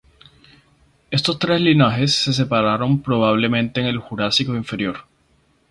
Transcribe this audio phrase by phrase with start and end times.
[1.11, 5.05] Estos tres linajes se separaron probablemente en el Jurásico Inferior.